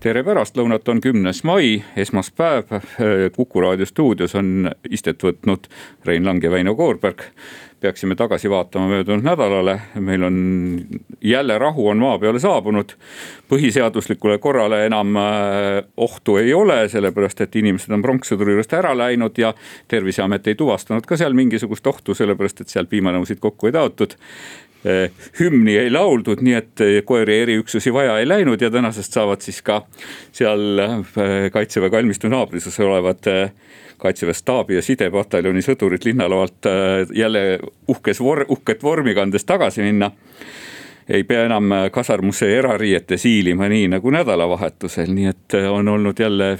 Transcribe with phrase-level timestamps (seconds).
[0.00, 2.70] tere pärastlõunat, on kümnes mai, esmaspäev.
[3.34, 5.66] kuku raadio stuudios on istet võtnud
[6.06, 7.22] Rein Lang ja Väino Koorberg.
[7.80, 10.80] peaksime tagasi vaatama möödunud nädalale, meil on
[11.20, 12.92] jälle rahu on maa peale saabunud.
[13.48, 15.22] põhiseaduslikule korrale enam äh,
[15.96, 19.54] ohtu ei ole, sellepärast et inimesed on pronkssõduri juurest ära läinud ja
[19.88, 24.14] terviseamet ei tuvastanud ka seal mingisugust ohtu, sellepärast et seal piimanõusid kokku ei taotud
[25.40, 29.58] hümni ei lauldud, nii et eh, koeri eriüksusi vaja ei läinud ja tänasest saavad siis
[29.62, 29.82] ka
[30.32, 33.26] seal eh, kaitseväe kalmistu naabruses olevad
[33.98, 36.70] kaitseväe staabi ja sidepataljoni sõdurid linnalavalt
[37.14, 37.58] jälle
[37.90, 40.12] uhkes vor-, uhket vormi kandes tagasi minna
[41.08, 46.50] ei pea enam kasarmusse erariiete siilima, nii nagu nädalavahetusel, nii et on olnud jälle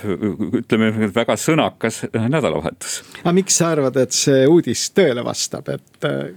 [0.62, 3.03] ütleme väga sõnakas nädalavahetus.
[3.20, 6.34] aga miks sa arvad, et see uudis tõele vastab, et Eh,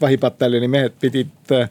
[0.00, 1.68] vahipataljoni mehed pidid eh,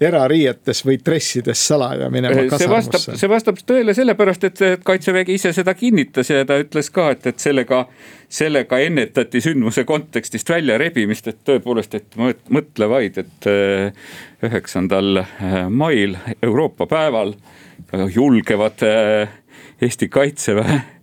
[0.00, 2.64] erariietes või dressides salaja minema kasarmusse.
[2.64, 7.10] see vastab, see vastab tõele sellepärast, et kaitsevägi ise seda kinnitas ja ta ütles ka,
[7.14, 7.84] et, et sellega,
[8.28, 14.08] sellega ennetati sündmuse kontekstist väljarebimist, et tõepoolest, et mõtle vaid, et eh,
[14.44, 15.24] üheksandal
[15.70, 17.34] mail, Euroopa päeval
[18.14, 18.82] julgevad
[19.82, 20.93] Eesti kaitseväe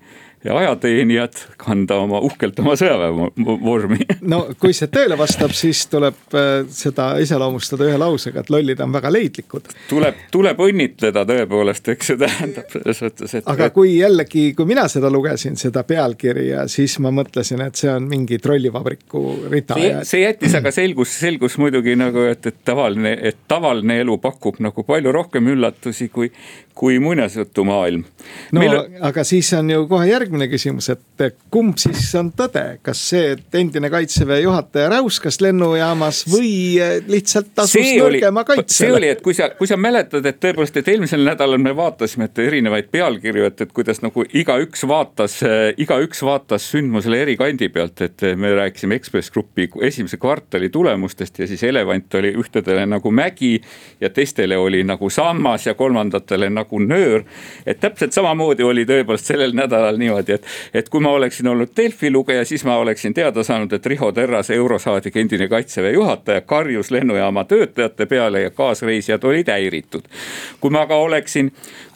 [0.43, 3.99] ja ajateenijad kanda oma uhkelt oma sõjaväevormi.
[4.21, 8.93] no kui see tõele vastab, siis tuleb äh, seda iseloomustada ühe lausega, et lollid on
[8.93, 9.69] väga leidlikud.
[9.89, 13.47] tuleb, tuleb õnnitleda tõepoolest, eks ju tähendab selles mõttes, et.
[13.53, 18.09] aga kui jällegi, kui mina seda lugesin, seda pealkirja, siis ma mõtlesin, et see on
[18.09, 19.77] mingi trollivabriku rida.
[19.77, 24.57] see, see jättis aga selgus, selgus muidugi nagu, et, et tavaline, et tavaline elu pakub
[24.63, 26.33] nagu palju rohkem üllatusi kui,
[26.73, 28.03] kui muinasjutumaailm.
[28.51, 28.77] no Meil...
[29.05, 33.57] aga siis on ju kohe järgmine küsimus, et kumb siis on tõde, kas see, et
[33.59, 36.79] endine kaitseväe juhataja räuskas lennujaamas või
[37.11, 38.77] lihtsalt tasus nõrgema kaitsele?
[38.77, 42.29] see oli, et kui sa, kui sa mäletad, et tõepoolest, et eelmisel nädalal me vaatasime,
[42.29, 45.37] et erinevaid pealkirju, et, et kuidas nagu igaüks vaatas,
[45.77, 51.49] igaüks vaatas sündmusele eri kandi pealt, et me rääkisime Ekspress Grupi esimese kvartali tulemustest ja
[51.51, 53.57] siis elevant oli ühtedele nagu mägi
[54.01, 57.23] ja teistele oli nagu sammas ja kolmandatele nagu nagu nöör.
[57.65, 62.11] et täpselt samamoodi oli tõepoolest sellel nädalal niimoodi, et, et kui ma oleksin olnud Delfi
[62.11, 67.43] lugeja, siis ma oleksin teada saanud, et Riho Terras, eurosaadik, endine kaitseväe juhataja, karjus lennujaama
[67.43, 70.01] töötajate peale ja kaasreisijad olid häiritud.
[70.59, 71.51] kui ma aga oleksin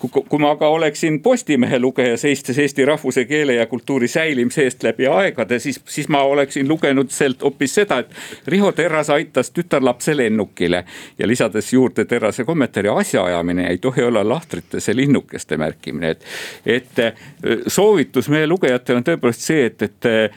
[0.09, 5.07] kui ma aga oleksin Postimehe lugeja, seistes eesti rahvuse, keele ja kultuuri säilimise eest läbi
[5.07, 10.83] aegade, siis, siis ma oleksin lugenud sealt hoopis seda, et Riho Terras aitas tütarlapse lennukile
[11.19, 16.25] ja lisades juurde Terrase kommentaari, asjaajamine ei tohi olla lahtritesse linnukeste märkimine, et,
[16.65, 20.31] et soovitus meie lugejatele on tõepoolest see, et, et et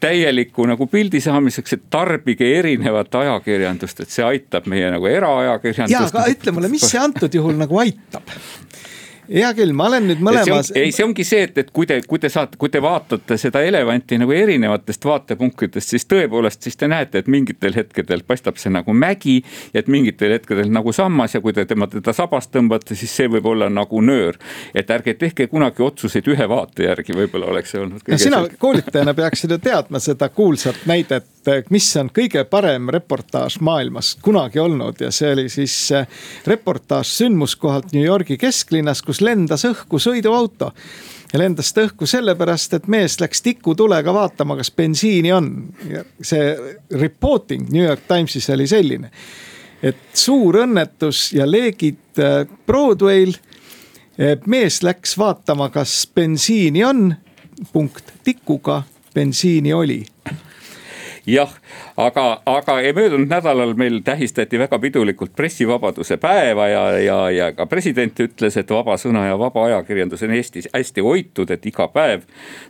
[0.00, 5.98] täieliku nagu pildi saamiseks, et tarbige erinevat ajakirjandust, et see aitab meie nagu eraajakirjandust.
[5.98, 8.32] ja, aga ütle mulle, mis see antud juhul nagu aitab?
[9.30, 10.70] Hea küll, ma olen nüüd mõlemas.
[10.76, 13.62] ei, see ongi see, et, et kui te, kui te saate, kui te vaatate seda
[13.66, 18.94] elevanti nagu erinevatest vaatepunktidest, siis tõepoolest, siis te näete, et mingitel hetkedel paistab see nagu
[18.96, 19.40] mägi.
[19.74, 23.30] ja et mingitel hetkedel nagu sammas ja kui te tema, teda sabast tõmbate, siis see
[23.30, 24.38] võib olla nagu nöör.
[24.74, 28.02] et ärge tehke kunagi otsuseid ühe vaate järgi, võib-olla oleks see olnud.
[28.08, 31.26] no sina koolitajana peaksid ju teadma seda kuulsat näidet,
[31.70, 36.06] mis on kõige parem reportaaž maailmas kunagi olnud ja see oli siis eh,
[36.46, 40.72] reportaaž sündmuskohalt New Yorgi kesklinnas, kus lendas õhku sõiduauto
[41.32, 45.50] ja lendas ta õhku sellepärast, et mees läks tikutulega vaatama, kas bensiini on.
[46.22, 46.56] see
[47.00, 49.10] reporting New York Timesis oli selline,
[49.82, 53.34] et suur õnnetus ja leegid äh, Broadway'l.
[54.46, 57.14] mees läks vaatama, kas bensiini on,
[57.72, 58.82] punkt, tikuga
[59.14, 60.04] bensiini oli
[61.32, 61.52] jah,
[61.96, 68.20] aga, aga möödunud nädalal meil tähistati väga pidulikult pressivabaduse päeva ja, ja, ja ka president
[68.20, 72.24] ütles, et vaba sõna ja vaba ajakirjandus on Eestis hästi hoitud, et iga päev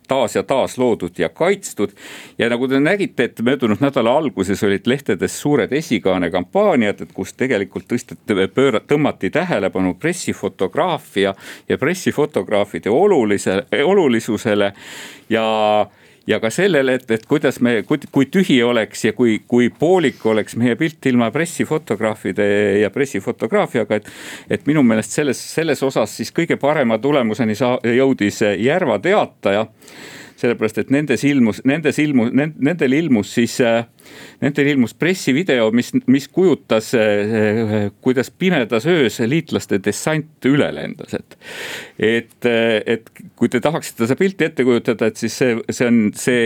[0.09, 1.95] taas ja taas loodud ja kaitstud.
[2.39, 7.33] ja nagu te nägite, et möödunud nädala alguses olid lehtedes suured esikaane kampaaniad, et kus
[7.33, 11.35] tegelikult tõsteti, pööra-, tõmmati tähelepanu pressifotograafia
[11.69, 14.73] ja pressifotograafide olulise, olulisusele
[15.31, 15.47] ja
[16.31, 20.57] ja ka sellele, et, et kuidas me, kui tühi oleks ja kui, kui poolik oleks
[20.61, 22.47] meie pilt ilma pressifotograafide
[22.85, 24.15] ja pressifotograafiaga, et.
[24.51, 29.67] et minu meelest selles, selles osas siis kõige parema tulemuseni saa-, jõudis Järva Teataja
[30.41, 33.59] sellepärast et nendes ilmus, nendes ilmus, nendel ilmus siis,
[34.41, 36.93] nendel ilmus pressivideo, mis, mis kujutas,
[38.01, 41.39] kuidas pimedas öös liitlaste dessant üle lendas, et.
[41.99, 46.45] et, et kui te tahaksite seda pilti ette kujutada, et siis see, see on see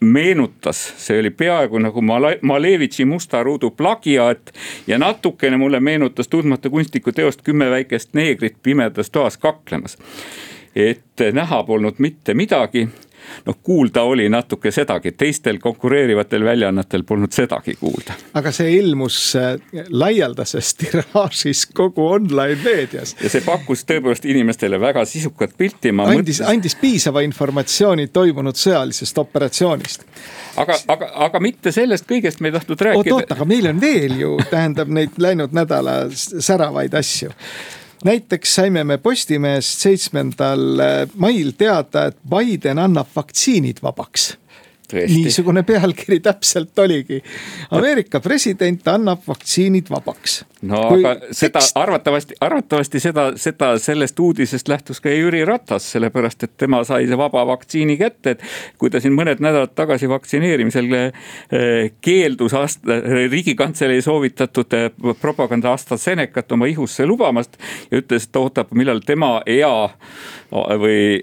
[0.00, 4.52] meenutas, see oli peaaegu nagu Male-, Malevitši Musta ruudu plagiaat.
[4.86, 9.98] ja natukene mulle meenutas tundmatu kunstniku teost Kümme väikest neegrit pimedas toas kaklemas
[10.76, 12.86] et näha polnud mitte midagi
[13.46, 18.14] noh, kuulda oli natuke sedagi, teistel konkureerivatel väljaannetel polnud sedagi kuulda.
[18.34, 19.56] aga see ilmus äh,
[19.90, 23.16] laialdases tiraažis kogu online meedias.
[23.22, 25.88] ja see pakkus tõepoolest inimestele väga sisukat pilti.
[25.88, 30.04] andis mõtlesin..., andis piisava informatsiooni toimunud sõjalisest operatsioonist.
[30.56, 33.14] aga, aga, aga mitte sellest kõigest me ei tahtnud rääkida.
[33.14, 37.32] oot-oot, aga meil on veel ju, tähendab neid läinud nädala säravaid asju
[38.04, 44.34] näiteks saime me Postimehest seitsmendal eh, mail teada, et Biden annab vaktsiinid vabaks
[44.86, 45.16] Tõesti.
[45.18, 47.18] niisugune pealkiri täpselt oligi.
[47.74, 50.44] Ameerika president annab vaktsiinid vabaks.
[50.62, 51.76] no Kui aga seda tekst...
[51.80, 57.18] arvatavasti, arvatavasti seda, seda sellest uudisest lähtus ka Jüri Ratas, sellepärast et tema sai see
[57.18, 58.46] vaba vaktsiini kätte, et.
[58.78, 62.86] kui ta siin mõned nädalad tagasi vaktsineerimisel eh, keeldus aast-,
[63.32, 64.88] riigikantselei soovitatud eh,
[65.20, 67.58] propaganda AstraZenecat oma ihusse lubamast.
[67.90, 69.74] ja ütles, et ootab, millal tema ea
[70.52, 71.18] või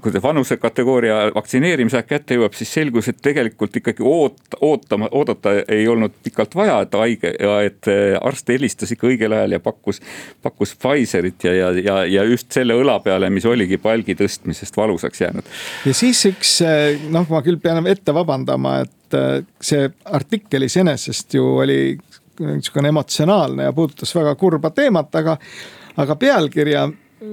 [0.00, 5.54] kui ta vanusekategooria vaktsineerimise aeg kätte jõuab, siis selgus, et tegelikult ikkagi oot-, ootama, oodata
[5.68, 7.32] ei olnud pikalt vaja, et haige
[7.64, 10.00] et eh, arst helistas ikka õigel ajal ja pakkus,
[10.42, 15.20] pakkus Pfizerit ja, ja, ja, ja just selle õla peale, mis oligi palgi tõstmisest valusaks
[15.20, 15.50] jäänud.
[15.86, 21.38] ja siis üks eh, noh, ma küll pean ette vabandama, et eh, see artikkel iseenesest
[21.38, 21.82] ju oli
[22.40, 25.36] niisugune emotsionaalne ja puudutas väga kurba teemat, aga,
[26.00, 26.88] aga pealkirja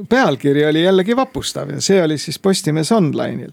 [0.09, 3.51] pealkiri oli jällegi vapustav ja see oli siis Postimees Online'il.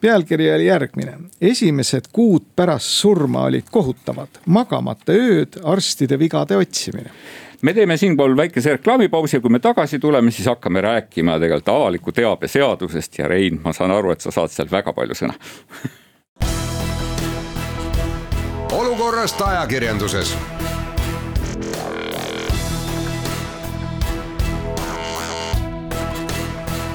[0.00, 7.10] Pealkiri oli järgmine, esimesed kuud pärast surma olid kohutavad, magamata ööd, arstide vigade otsimine.
[7.62, 12.12] Me teeme siinpool väikese reklaamipausi ja kui me tagasi tuleme, siis hakkame rääkima tegelikult avaliku
[12.12, 15.34] teabe seadusest ja Rein, ma saan aru, et sa saad seal väga palju sõna.
[18.76, 20.36] Olukorrast ajakirjanduses.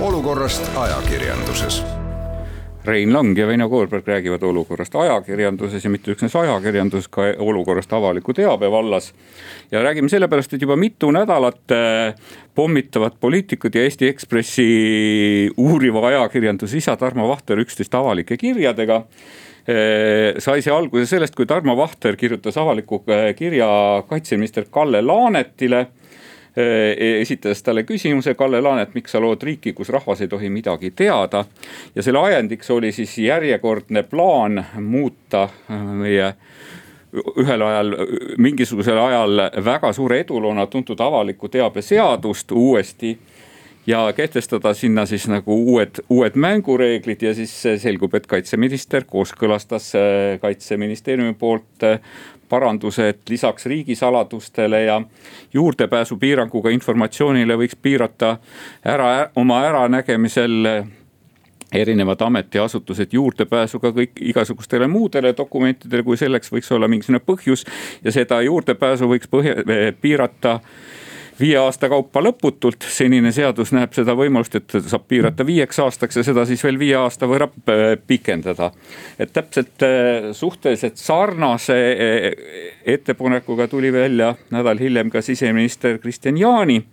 [0.01, 2.00] Olukorrast ajakirjanduses.
[2.86, 8.33] Rein Lang ja Veino Koolberg räägivad olukorrast ajakirjanduses ja mitte üksnes ajakirjanduses, ka olukorrast avaliku
[8.33, 9.13] teabe vallas.
[9.72, 12.16] ja räägime sellepärast, et juba mitu nädalat äh,
[12.56, 14.66] pommitavad poliitikud ja Eesti Ekspressi
[15.57, 21.78] uuriva ajakirjanduse isa Tarmo Vahter üksteist avalike kirjadega äh, sai see alguse sellest, kui Tarmo
[21.78, 23.69] Vahter kirjutas avaliku äh, kirja
[24.10, 25.86] kaitseminister Kalle Laanetile
[26.57, 30.92] E, esitas talle küsimuse, Kalle Laanet, miks sa lood riiki, kus rahvas ei tohi midagi
[30.92, 31.45] teada.
[31.95, 35.50] ja selle ajendiks oli siis järjekordne plaan muuta
[35.94, 36.33] meie
[37.12, 37.95] ühel ajal,
[38.38, 43.18] mingisugusel ajal väga suure eduloona tuntud avaliku teabe seadust uuesti
[43.88, 49.92] ja kehtestada sinna siis nagu uued, uued mängureeglid ja siis selgub, et kaitseminister kooskõlastas
[50.42, 51.88] kaitseministeeriumi poolt
[52.51, 55.01] parandused lisaks riigisaladustele ja
[55.53, 58.36] juurdepääsupiiranguga informatsioonile võiks piirata
[58.86, 60.68] ära oma äranägemisel
[61.71, 67.64] erinevad ametiasutused juurdepääsu ka kõik igasugustele muudele dokumentidele, kui selleks võiks olla mingisugune põhjus.
[68.04, 69.56] ja seda juurdepääsu võiks põhja,
[70.02, 70.59] piirata
[71.42, 72.86] viie aasta kaupa lõputult.
[72.90, 76.95] senine seadus näeb seda võimalust, et saab piirata viieks aastaks ja seda siis veel viie
[77.00, 78.71] aasta võrra äh, pikendada.
[79.19, 82.30] et täpselt äh, suhteliselt sarnase äh,
[82.95, 86.83] ettepanekuga tuli välja nädal hiljem ka siseminister Kristian Jaani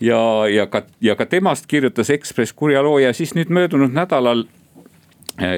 [0.00, 4.46] ja, ja ka, ja ka temast kirjutas Ekspress kurja loo ja siis nüüd möödunud nädalal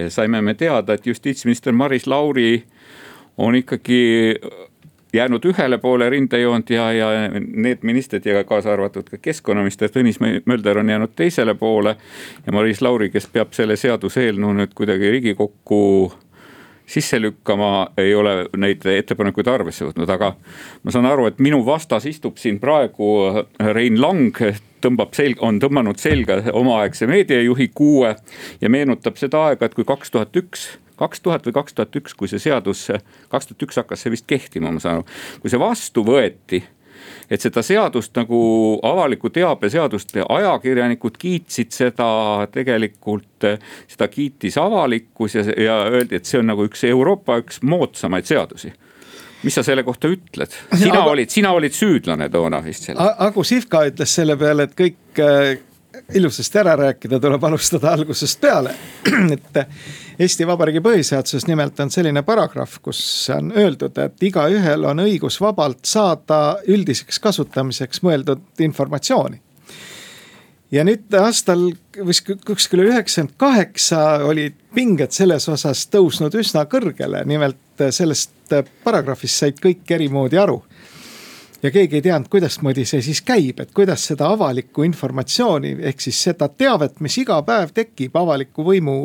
[0.09, 2.63] saime me teada, et justiitsminister Maris Lauri
[3.37, 4.37] on ikkagi
[5.14, 10.78] jäänud ühele poole rindejoont ja, ja need ministrid ja kaasa arvatud ka keskkonnaminister Tõnis Mölder
[10.83, 11.97] on jäänud teisele poole.
[12.47, 16.12] ja Maris Lauri, kes peab selle seaduseelnõu nüüd kuidagi riigikokku
[16.87, 20.35] sisse lükkama, ei ole neid ettepanekuid arvesse võtnud, aga
[20.83, 23.09] ma saan aru, et minu vastas istub siin praegu
[23.73, 24.37] Rein Lang,
[24.85, 28.14] tõmbab selg, on tõmmanud selga omaaegse meediajuhi kuue
[28.61, 30.66] ja meenutab seda aega, et kui kaks tuhat üks
[31.01, 32.87] kaks tuhat või kaks tuhat üks, kui see seadus,
[33.33, 35.09] kaks tuhat üks hakkas see vist kehtima, ma saan aru,
[35.43, 36.63] kui see vastu võeti
[37.31, 38.39] et seda seadust nagu
[38.85, 42.09] avaliku teabe seadust, ajakirjanikud kiitsid seda
[42.53, 43.49] tegelikult,
[43.91, 48.73] seda kiitis avalikkus ja, ja öeldi, et see on nagu üks Euroopa üks moodsamaid seadusi
[49.45, 52.97] mis sa selle kohta ütled, sina Agu, olid, sina olid süüdlane toona vist seal.
[52.97, 55.21] Agu Sihvka ütles selle peale, et kõik
[56.15, 58.75] ilusasti ära rääkida, tuleb alustada algusest peale.
[59.35, 59.65] et
[60.19, 63.01] Eesti Vabariigi põhiseaduses nimelt on selline paragrahv, kus
[63.35, 69.41] on öeldud, et igaühel on õigus vabalt saada üldiseks kasutamiseks mõeldud informatsiooni.
[70.75, 71.69] Ja nüüd aastal
[72.47, 79.91] kuskil üheksakümmend kaheksa olid pinged selles osas tõusnud üsna kõrgele, nimelt sellest paragrahvist said kõik
[79.95, 80.63] eri moodi aru
[81.64, 86.21] ja keegi ei teadnud, kuidasmoodi see siis käib, et kuidas seda avalikku informatsiooni ehk siis
[86.26, 88.97] seda teavet, mis iga päev tekib avaliku võimu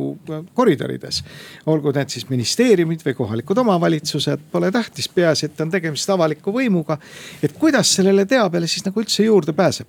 [0.53, 1.23] koridorides.
[1.65, 6.97] olgu need siis ministeeriumid või kohalikud omavalitsused, pole tähtis, peaasi, et on tegemist avaliku võimuga.
[7.43, 9.87] et kuidas sellele teabele siis nagu üldse juurde pääseb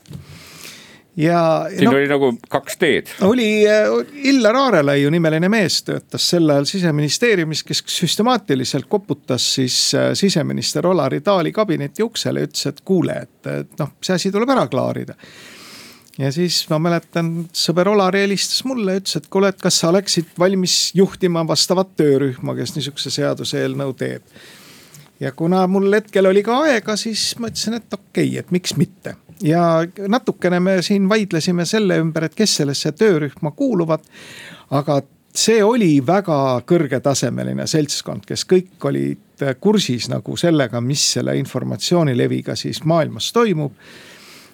[1.16, 1.66] ja.
[1.68, 3.12] siin no, oli nagu kaks teed.
[3.26, 3.90] oli äh,
[4.30, 11.20] Illar Aarelaiu nimeline mees töötas sel ajal siseministeeriumis, kes süstemaatiliselt koputas siis äh, siseminister Olari
[11.20, 15.16] Taali kabineti uksele ja ütles, et kuule, et, et noh, see asi tuleb ära klaarida
[16.20, 20.32] ja siis ma mäletan, sõber Olar helistas mulle, ütles, et kuule, et kas sa oleksid
[20.38, 24.24] valmis juhtima vastavat töörühma, kes niisuguse seaduseelnõu teeb.
[25.20, 28.76] Ja kuna mul hetkel oli ka aega, siis ma ütlesin, et okei okay,, et miks
[28.80, 29.62] mitte ja
[30.08, 34.04] natukene me siin vaidlesime selle ümber, et kes sellesse töörühma kuuluvad.
[34.70, 35.00] aga
[35.34, 42.84] see oli väga kõrgetasemeline seltskond, kes kõik olid kursis nagu sellega, mis selle informatsioonileviga siis
[42.84, 43.72] maailmas toimub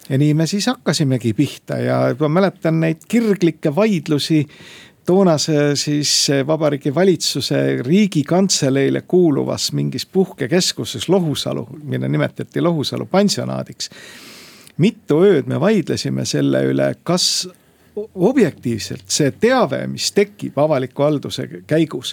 [0.08, 4.44] ja nii me siis hakkasimegi pihta ja ma mäletan neid kirglikke vaidlusi
[5.06, 13.90] toonase siis Vabariigi Valitsuse riigikantseleile kuuluvas mingis puhkekeskuses Lohusalu, mida nimetati Lohusalu pansionaadiks.
[14.76, 17.48] Mitu ööd me vaidlesime selle üle, kas
[18.14, 22.12] objektiivselt see teave, mis tekib avaliku halduse käigus,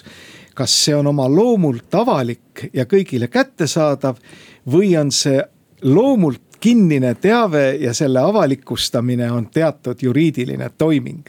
[0.54, 4.22] kas see on oma loomult avalik ja kõigile kättesaadav
[4.70, 5.42] või on see
[5.84, 11.26] loomult kinnine teave ja selle avalikustamine on teatud juriidiline toiming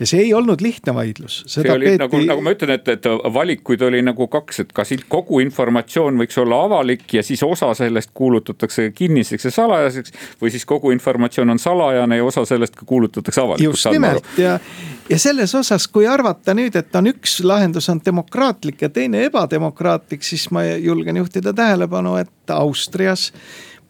[0.00, 1.38] ja see ei olnud lihtne vaidlus.
[1.46, 2.02] see oli peeti...
[2.02, 6.36] nagu, nagu ma ütlen, et, et valikuid oli nagu kaks, et kas kogu informatsioon võiks
[6.42, 10.12] olla avalik ja siis osa sellest kuulutatakse kinniseks ja salajaseks.
[10.42, 13.84] või siis kogu informatsioon on salajane ja osa sellest ka kuulutatakse avalikuks.
[13.86, 14.58] just nimelt ja,
[15.08, 20.22] ja selles osas, kui arvata nüüd, et on üks lahendus on demokraatlik ja teine ebademokraatlik,
[20.22, 23.30] siis ma julgen juhtida tähelepanu, et Austrias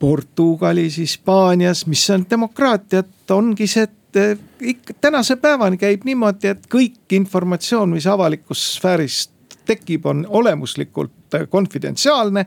[0.04, 7.14] Portugalis, Hispaanias, mis on demokraatiat, ongi see et ikka tänase päevani käib niimoodi, et kõik
[7.16, 9.23] informatsioon, mis avalikus sfääris
[9.64, 12.46] tekib, on olemuslikult konfidentsiaalne.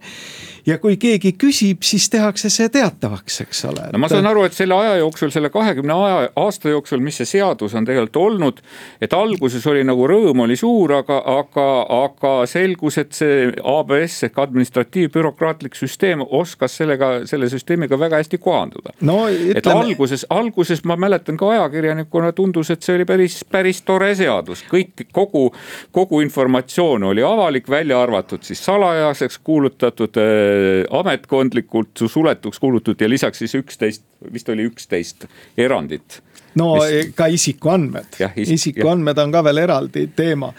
[0.67, 3.87] ja kui keegi küsib, siis tehakse see teatavaks, eks ole.
[3.93, 5.95] no ma saan aru, et selle aja jooksul, selle kahekümne
[6.35, 8.61] aasta jooksul, mis see seadus on tegelikult olnud.
[9.01, 11.67] et alguses oli nagu rõõm oli suur, aga, aga,
[12.03, 18.95] aga selgus, et see ABS ehk administratiivbürokraatlik süsteem oskas sellega, selle süsteemiga väga hästi kohanduda
[19.01, 19.17] no,.
[19.27, 24.63] Et alguses, alguses ma mäletan ka ajakirjanikuna tundus, et see oli päris, päris tore seadus,
[24.69, 25.49] kõik, kogu,
[25.95, 33.43] kogu informatsioon oli avalik, välja arvatud siis salajaseks kuulutatud, äh, ametkondlikult suletuks kuulutatud ja lisaks
[33.43, 36.21] siis üksteist, vist oli üksteist erandit.
[36.55, 37.13] no mis...
[37.15, 40.53] ka isikuandmed, isik, isikuandmed on ka veel eraldi teema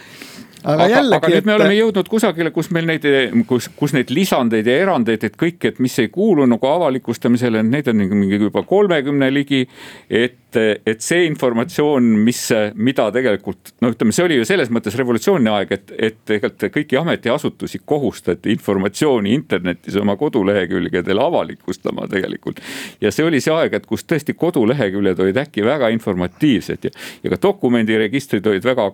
[0.63, 1.19] aga, aga jällegi.
[1.19, 3.07] aga nüüd me oleme jõudnud kusagile, kus meil neid,
[3.49, 7.91] kus, kus neid lisandeid ja erandeid, et kõik, et mis ei kuulu nagu avalikustamisele, neid
[7.93, 9.65] on mingi juba kolmekümne ligi.
[10.11, 12.41] et, et see informatsioon, mis,
[12.81, 16.99] mida tegelikult noh, ütleme, see oli ju selles mõttes revolutsiooniline aeg, et, et tegelikult kõiki
[17.01, 22.63] ametiasutusi kohustati informatsiooni internetis oma kodulehekülgedel avalikustama tegelikult.
[23.01, 27.35] ja see oli see aeg, et kus tõesti koduleheküljed olid äkki väga informatiivsed ja, ja
[27.35, 28.91] ka dokumendiregistrid olid väga,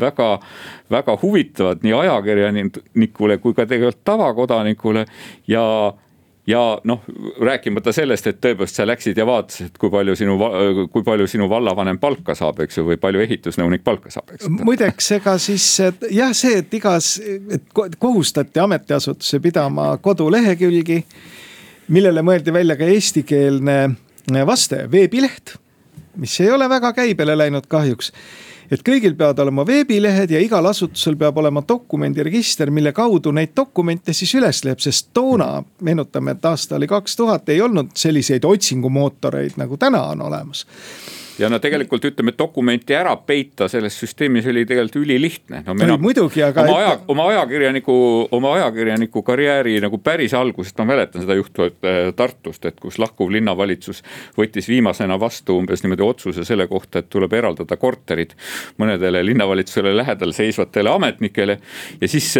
[0.00, 0.28] väga
[0.90, 5.04] väga huvitavad nii ajakirjanikule kui ka tegelikult tavakodanikule
[5.48, 5.64] ja
[6.48, 7.02] ja noh,
[7.40, 10.36] rääkimata sellest, et tõepoolest sa läksid ja vaatasid, kui palju sinu,
[10.92, 14.48] kui palju sinu vallavanem palka saab, eks ju, või palju ehitusnõunik palka saab, eks.
[14.48, 15.66] muideks, ega siis
[16.08, 17.14] jah, see, et igas,
[17.52, 17.68] et
[18.00, 21.02] kohustati ametiasutusi pidama kodulehekülgi,
[21.92, 25.58] millele mõeldi välja ka eestikeelne vaste, veebileht,
[26.16, 28.12] mis ei ole väga käibele läinud kahjuks
[28.70, 34.12] et kõigil peavad olema veebilehed ja igal asutusel peab olema dokumendiregister, mille kaudu neid dokumente
[34.12, 39.56] siis üles leiab, sest toona meenutame, et aasta oli kaks tuhat, ei olnud selliseid otsingumootoreid
[39.60, 40.66] nagu täna on olemas
[41.38, 45.62] ja no tegelikult ütleme, dokumenti ära peita selles süsteemis oli tegelikult ülilihtne.
[45.66, 46.64] no mina, muidugi, aga.
[46.64, 47.96] oma aja, oma ajakirjaniku,
[48.34, 53.30] oma ajakirjaniku karjääri nagu päris algusest ma mäletan seda juhtu äh, Tartust, et kus lahkuv
[53.32, 54.02] linnavalitsus
[54.38, 58.34] võttis viimasena vastu umbes niimoodi otsuse selle kohta, et tuleb eraldada korterid
[58.78, 61.58] mõnedele linnavalitsusele lähedal seisvatele ametnikele.
[62.00, 62.34] ja siis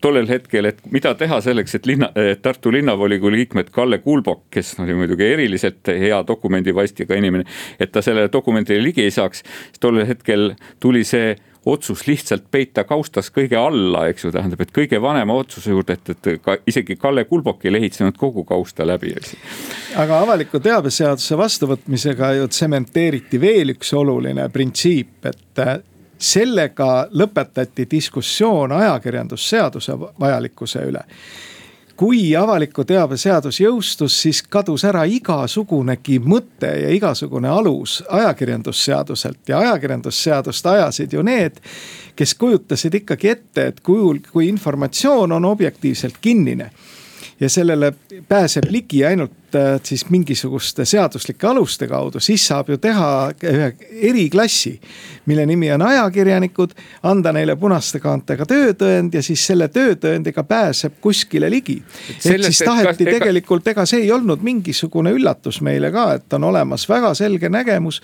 [0.00, 2.10] tollel hetkel, et mida teha selleks, et linna,
[2.42, 7.44] Tartu linnavolikogu liikmed Kalle Kulbok, kes oli muidugi eriliselt hea dokumendivaistiga inimene,
[7.80, 9.42] et ta selle dokumendile ligi ei saaks.
[9.80, 15.00] tollel hetkel tuli see otsus lihtsalt peita kaustas kõige alla, eks ju, tähendab, et kõige
[15.02, 19.34] vanema otsuse juurde, et, et ka isegi Kalle Kulbok ei lehitsenud kogu kausta läbi, eks.
[20.00, 25.76] aga avaliku teabeseaduse vastuvõtmisega ju tsementeeriti veel üks oluline printsiip, et äh,
[26.20, 31.04] sellega lõpetati diskussioon ajakirjandusseaduse vajalikkuse üle
[32.00, 39.42] kui avaliku teabe seadus jõustus, siis kadus ära igasugunegi mõte ja igasugune alus ajakirjandusseaduselt.
[39.50, 41.58] Ja ajakirjandusseadust ajasid ju need,
[42.16, 46.70] kes kujutasid ikkagi ette, et kujul, kui informatsioon on objektiivselt kinnine
[47.40, 47.92] ja sellele
[48.28, 53.70] pääseb ligi ainult äh, siis mingisuguste seaduslike aluste kaudu, siis saab ju teha ühe
[54.10, 54.74] eriklassi,
[55.26, 61.50] mille nimi on ajakirjanikud, anda neile punaste kaantega töötõend ja siis selle töötõendiga pääseb kuskile
[61.50, 61.80] ligi.
[62.24, 63.18] ehk siis taheti ega...
[63.18, 68.02] tegelikult, ega see ei olnud mingisugune üllatus meile ka, et on olemas väga selge nägemus,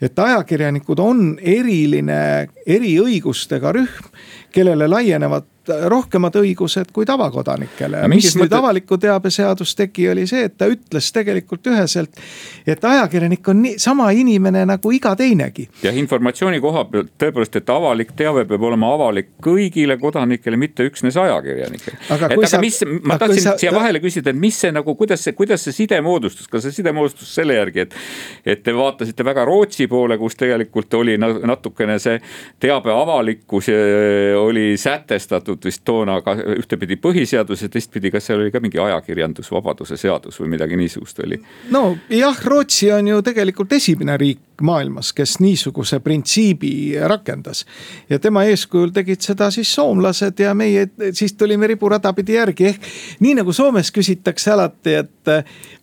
[0.00, 4.14] et ajakirjanikud on eriline, eriõigustega rühm,
[4.54, 8.02] kellele laienevad rohkemad õigused kui tavakodanikele.
[8.08, 8.58] mis nüüd mõte...
[8.58, 12.20] avaliku teabe seadus tegi, oli see, et ta ütles tegelikult üheselt,
[12.66, 15.68] et ajakirjanik on nii, sama inimene nagu iga teinegi.
[15.82, 21.16] ja informatsiooni koha pealt tõepoolest, et avalik teave peab olema avalik kõigile kodanikele, mitte üksnes
[21.20, 21.98] ajakirjanikele.
[22.10, 25.24] et aga sa, mis, ma tahtsin sa, siia vahele küsida, et mis see nagu, kuidas
[25.24, 27.98] see, kuidas see side moodustus, kas see side moodustus selle järgi, et.
[28.46, 32.18] et te vaatasite väga Rootsi poole, kus tegelikult oli natukene see
[32.62, 38.40] teabe avalikkus eh, oli sätestatud seotud vist toona ka ühtepidi põhiseadus ja teistpidi, kas seal
[38.40, 41.40] oli ka mingi ajakirjandusvabaduse seadus või midagi niisugust oli?
[41.70, 47.66] no jah, Rootsi on ju tegelikult esimene riik maailmas, kes niisuguse printsiibi rakendas.
[48.08, 52.80] ja tema eeskujul tegid seda siis soomlased ja meie siis tulime riburada pidi järgi, ehk
[53.20, 55.32] nii nagu Soomes küsitakse alati, et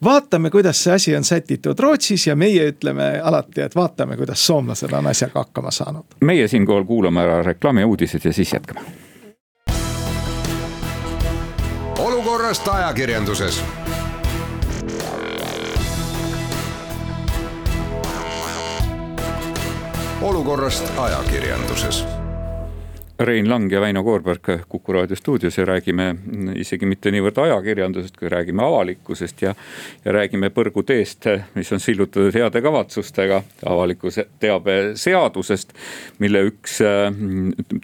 [0.03, 4.93] vaatame, kuidas see asi on sätitud Rootsis ja meie ütleme alati, et vaatame, kuidas soomlased
[4.93, 6.19] on asjaga hakkama saanud.
[6.21, 9.12] meie siinkohal kuulame ära reklaami ja uudised ja siis jätkame
[11.97, 13.63] olukorrast ajakirjanduses.
[20.21, 22.22] olukorrast ajakirjanduses
[23.19, 26.15] Rein Lang ja Väino Koorberg Kuku raadio stuudios ja räägime
[26.55, 29.53] isegi mitte niivõrd ajakirjandusest, kui räägime avalikkusest ja.
[30.05, 35.75] ja räägime põrguteest, mis on sillutatud heade kavatsustega, avalikkuse teabe seadusest.
[36.19, 36.79] mille üks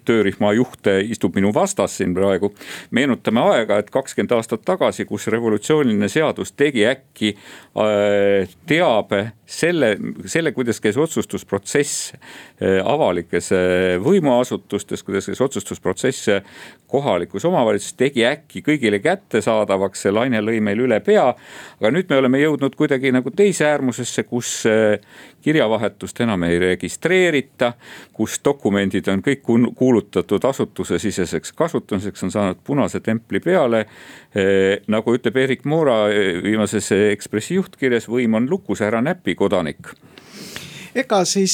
[0.06, 2.54] töörühma juht istub minu vastas siin praegu.
[2.92, 9.98] meenutame aega, et kakskümmend aastat tagasi, kus revolutsiooniline seadus tegi äkki äh, teabe selle,
[10.30, 16.30] selle, kuidas käis otsustusprotsess äh, avalikes äh, võimuasutustes, kuidas käis otsustusprotsess
[16.90, 21.28] kohalikus omavalitsuses, tegi äkki kõigile kättesaadavaks, see laine lõi meil üle pea.
[21.80, 24.98] aga nüüd me oleme jõudnud kuidagi nagu teise äärmusesse, kus äh,
[25.42, 27.74] kirjavahetust enam ei registreerita,
[28.14, 33.86] kus dokumendid on kõik kuulutatud asutusesiseseks kasutamiseks, on saanud punase templi peale.
[34.88, 36.04] Nagu ütleb Erik Moora
[36.44, 39.90] viimases Ekspressi juhtkirjas, võim on lukus, ära näpi kodanik.
[40.96, 41.54] Ega siis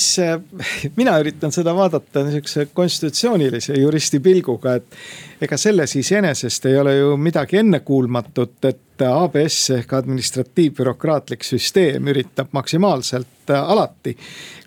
[0.96, 7.18] mina üritan seda vaadata niisuguse konstitutsioonilise juristi pilguga, et ega selles iseenesest ei ole ju
[7.20, 14.16] midagi ennekuulmatut, et ABS ehk administratiivbürokraatlik süsteem üritab maksimaalselt alati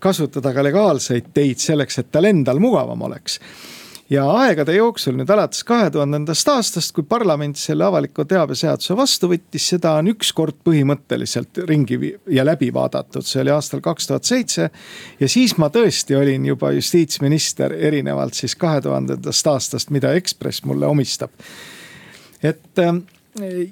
[0.05, 3.41] kasutada ka legaalseid teid selleks, et tal endal mugavam oleks
[4.11, 9.29] ja aegade jooksul nüüd alates kahe tuhandendast aastast, kui parlament selle avaliku teabe seaduse vastu
[9.33, 11.99] võttis, seda on üks kord põhimõtteliselt ringi
[12.33, 14.71] ja läbi vaadatud, see oli aastal kaks tuhat seitse.
[15.21, 20.87] ja siis ma tõesti olin juba justiitsminister, erinevalt siis kahe tuhandendast aastast, mida Ekspress mulle
[20.87, 21.31] omistab.
[22.43, 23.05] et ähm,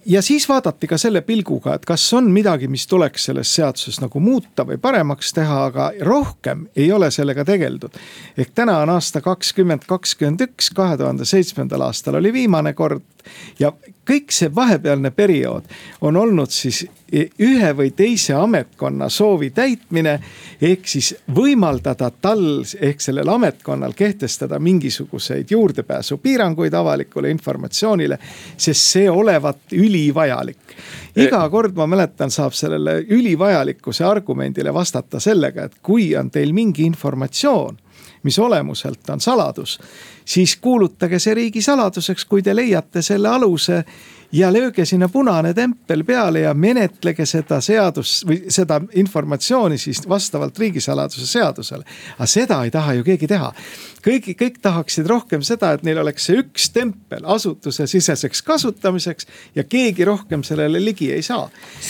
[0.07, 4.20] ja siis vaadati ka selle pilguga, et kas on midagi, mis tuleks selles seaduses nagu
[4.20, 7.98] muuta või paremaks teha, aga rohkem ei ole sellega tegeldud.
[8.38, 13.02] ehk täna on aasta kakskümmend kakskümmend üks, kahe tuhande seitsmendal aastal oli viimane kord
[13.59, 13.72] ja
[14.07, 15.66] kõik see vahepealne periood
[16.01, 20.21] on olnud siis ühe või teise ametkonna soovi täitmine.
[20.62, 28.19] ehk siis võimaldada tal ehk sellel ametkonnal kehtestada mingisuguseid juurdepääsupiiranguid avalikule informatsioonile,
[28.57, 30.77] sest see olevat ülivajalik.
[31.16, 36.85] iga kord ma mäletan, saab sellele ülivajalikkuse argumendile vastata sellega, et kui on teil mingi
[36.85, 37.79] informatsioon
[38.27, 39.79] mis olemuselt on saladus,
[40.27, 43.85] siis kuulutage see riigisaladuseks, kui te leiate selle aluse
[44.33, 50.59] ja lööge sinna punane tempel peale ja menetlege seda seadust või seda informatsiooni siis vastavalt
[50.59, 51.85] riigisaladuse seadusele.
[52.19, 53.53] aga seda ei taha ju keegi teha.
[54.07, 60.05] kõik, kõik tahaksid rohkem seda, et neil oleks see üks tempel asutusesiseseks kasutamiseks ja keegi
[60.05, 61.49] rohkem sellele ligi ei saa.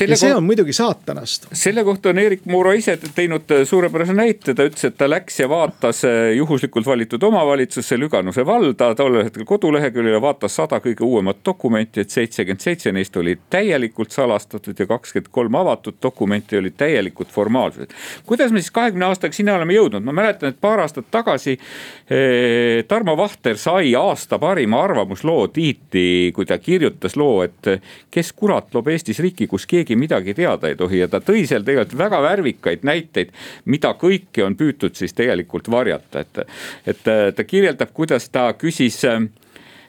[0.09, 1.49] ja see on muidugi saatanast.
[1.53, 5.49] selle kohta on Erik Muuro ise teinud suurepärase näite, ta ütles, et ta läks ja
[5.49, 6.03] vaatas
[6.37, 12.11] juhuslikult valitud omavalitsusse Lüganuse valda tollel hetkel koduleheküljel ja vaatas sada kõige uuemat dokumenti, et
[12.11, 17.95] seitsekümmend seitse neist olid täielikult salastatud ja kakskümmend kolm avatud dokumenti olid täielikult formaalsused.
[18.27, 22.83] kuidas me siis kahekümne aastaga sinna oleme jõudnud, ma mäletan, et paar aastat tagasi eh,
[22.89, 27.71] Tarmo Vahter sai aasta parima arvamusloo tiitli, kui ta kirjutas loo, et
[28.11, 30.99] kes kurat loob Eestis riiki, kus keegi midagi teada ei tohi.
[31.05, 33.31] Ja ta tõi seal tegelikult väga värvikaid näiteid,
[33.71, 36.45] mida kõike on püütud siis tegelikult varjata, et,
[36.91, 39.05] et ta kirjeldab, kuidas ta küsis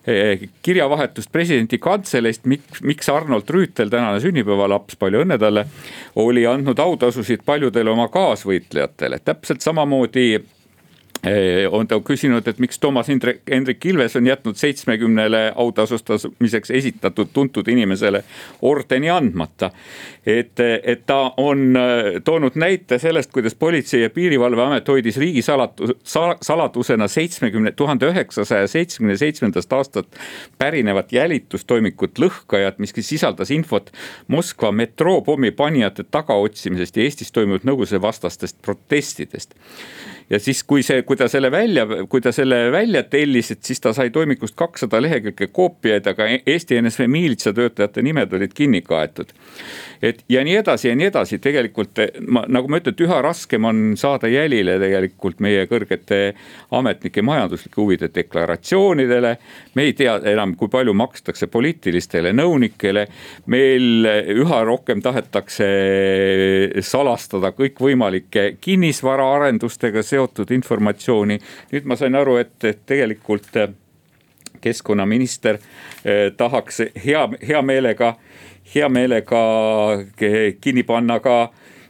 [0.07, 5.65] Eh, kirjavahetust presidendi kantseleist, miks, miks Arnold Rüütel, tänane sünnipäevalaps, palju õnne talle,
[6.23, 10.29] oli andnud autasusid paljudele oma kaasvõitlejatele, täpselt samamoodi
[11.71, 17.67] on ta küsinud, et miks Toomas Hendrik, Hendrik Ilves on jätnud seitsmekümnele autasustamiseks esitatud tuntud
[17.67, 18.23] inimesele
[18.61, 19.71] ordeni andmata.
[20.25, 26.35] et, et ta on äh, toonud näite sellest, kuidas Politsei- ja Piirivalveamet hoidis riigisalatu- sal,,
[26.41, 30.07] saladusena seitsmekümne, tuhande üheksasaja seitsmekümne seitsmendast aastast
[30.57, 33.91] pärinevat jälitustoimikut Lõhkajad, mis sisaldas infot
[34.27, 39.55] Moskva metroopommi panijate tagaotsimisest ja Eestis toimunud nõukogude vastastest protestidest
[40.29, 43.79] ja siis, kui see, kui ta selle välja, kui ta selle välja tellis, et siis
[43.83, 49.31] ta sai toimikust kakssada lehekülge koopiaid, aga Eesti NSV miilitsatöötajate nimed olid kinni kaetud.
[50.01, 53.65] et ja nii edasi ja nii edasi, tegelikult ma, nagu ma ütlen, et üha raskem
[53.65, 56.35] on saada jälile tegelikult meie kõrgete
[56.71, 59.37] ametnike majanduslike huvide deklaratsioonidele.
[59.75, 63.07] me ei tea enam, kui palju makstakse poliitilistele nõunikele.
[63.45, 65.71] meil üha rohkem tahetakse
[66.81, 71.39] salastada kõikvõimalike kinnisvaraarendustega seotud seotud informatsiooni.
[71.71, 73.71] nüüd ma sain aru, et, et tegelikult äh,
[74.61, 78.15] keskkonnaminister äh, tahaks hea, hea meelega,
[78.75, 79.41] hea meelega
[80.61, 81.39] kinni panna ka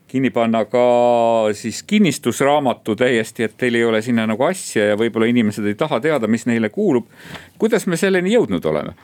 [0.08, 0.80] kinni panna ka
[1.52, 6.00] siis kinnistusraamatu täiesti, et teil ei ole sinna nagu asja ja võib-olla inimesed ei taha
[6.00, 7.08] teada, mis neile kuulub.
[7.60, 8.96] kuidas me selleni jõudnud oleme?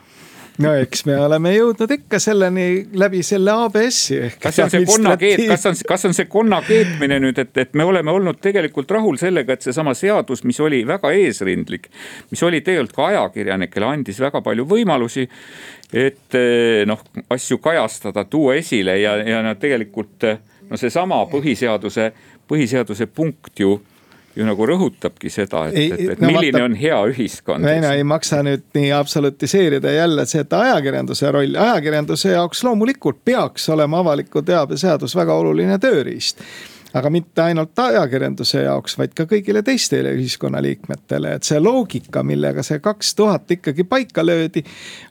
[0.62, 2.66] No eks me oleme jõudnud ikka selleni
[3.00, 4.38] läbi selle ABS-i ehk.
[4.42, 7.74] kas see on see konnakeet, kas on, kas on see konna keetmine nüüd, et, et
[7.74, 11.88] me oleme olnud tegelikult rahul sellega, et seesama seadus, mis oli väga eesrindlik.
[12.30, 15.26] mis oli tegelikult ka ajakirjanikele, andis väga palju võimalusi.
[15.92, 20.28] et eh, noh, asju kajastada, tuua esile ja, ja no tegelikult
[20.70, 22.12] no seesama põhiseaduse,
[22.48, 23.78] põhiseaduse punkt ju
[24.36, 27.70] ju nagu rõhutabki seda, et, et, et no, milline vaata, on hea ühiskond.
[27.70, 33.68] ei no ei maksa nüüd nii absolutiseerida jälle seda ajakirjanduse rolli, ajakirjanduse jaoks loomulikult peaks
[33.74, 36.42] olema avaliku teabe seadus väga oluline tööriist
[36.94, 42.78] aga mitte ainult ajakirjanduse jaoks, vaid ka kõigile teistele ühiskonnaliikmetele, et see loogika, millega see
[42.82, 44.62] kaks tuhat ikkagi paika löödi.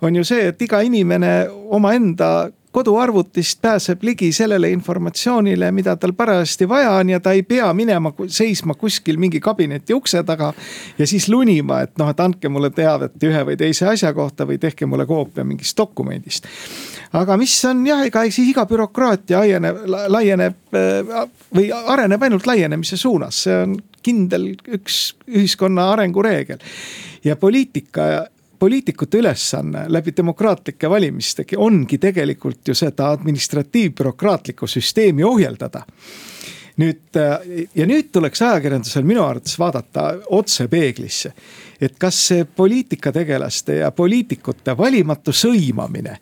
[0.01, 1.33] on ju see, et iga inimene
[1.75, 7.69] omaenda koduarvutist pääseb ligi sellele informatsioonile, mida tal parajasti vaja on ja ta ei pea
[7.73, 10.53] minema seisma kuskil mingi kabineti ukse taga.
[10.97, 14.57] ja siis lunima, et noh, et andke mulle teavet ühe või teise asja kohta või
[14.57, 16.49] tehke mulle koopia mingist dokumendist.
[17.13, 20.77] aga mis on jah, ega siis iga bürokraatia laieneb, laieneb
[21.55, 26.57] või areneb ainult laienemise suunas, see on kindel üks ühiskonna arengureegel.
[27.23, 28.27] ja poliitika
[28.63, 35.81] poliitikute ülesanne läbi demokraatlike valimistegi ongi tegelikult ju seda administratiivbürokraatlikku süsteemi ohjeldada
[36.79, 37.19] nüüd
[37.75, 40.05] ja nüüd tuleks ajakirjandusel minu arvates vaadata
[40.39, 41.33] otse peeglisse.
[41.81, 46.15] et kas see poliitikategelaste ja poliitikute valimatu sõimamine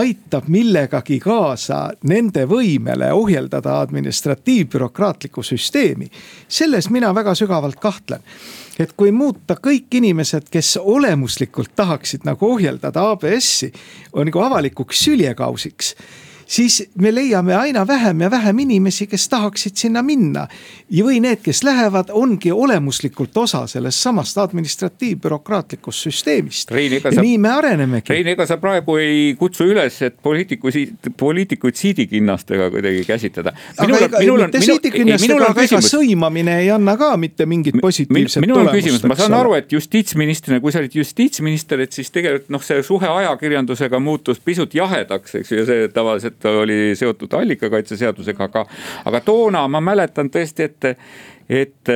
[0.00, 6.08] aitab millegagi kaasa nende võimele ohjeldada administratiivbürokraatlikku süsteemi.
[6.48, 8.24] selles mina väga sügavalt kahtlen
[8.82, 13.72] et kui muuta kõik inimesed, kes olemuslikult tahaksid nagu ohjeldada ABS-i,
[14.14, 15.94] nagu avalikuks süljekausiks
[16.52, 20.46] siis me leiame aina vähem ja vähem inimesi, kes tahaksid sinna minna.
[21.02, 26.70] või need, kes lähevad, ongi olemuslikult osa sellest samast administratiivbürokraatlikust süsteemist.
[27.20, 28.12] nii me arenemegi.
[28.12, 33.52] Rein, ega sa praegu ei kutsu üles, et poliitikuid, poliitikuid siidikinnastega kuidagi käsitleda.
[33.78, 38.66] aga ega minul, mitte siidikinnastega, aga ega sõimamine ei anna ka mitte mingit positiivset minul
[38.66, 42.62] on küsimus, ma saan aru, et justiitsministrina, kui sa olid justiitsminister, et siis tegelikult noh,
[42.62, 48.50] see suhe ajakirjandusega muutus pisut jahedaks, eks ju, ja see tavaliselt ta oli seotud allikakaitseseadusega,
[48.50, 48.66] aga,
[49.08, 50.92] aga toona ma mäletan tõesti, et,
[51.62, 51.92] et